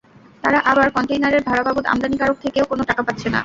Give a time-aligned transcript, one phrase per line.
[0.43, 3.39] তারা আবার কনটেইনারের ভাড়া বাবদ আমদানিকারক থেকেও কোনো টাকা পাচ্ছে না।